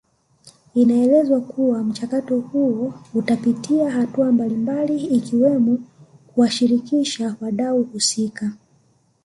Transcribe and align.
Inaelezwa 0.75 1.41
kuwa 1.41 1.83
mchakato 1.83 2.39
huo 2.39 2.93
utapitia 3.13 3.91
hatua 3.91 4.31
mbalimbali 4.31 5.05
ikiwemo 5.05 5.79
kuwashirikisha 6.27 7.35
wadau 7.41 7.83
husika 7.83 8.51